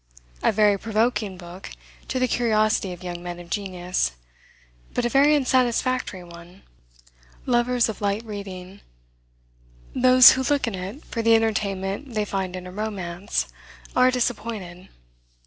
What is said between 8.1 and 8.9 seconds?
reading,